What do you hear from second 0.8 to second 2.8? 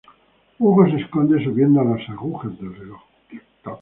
se esconde subiendo a las agujas del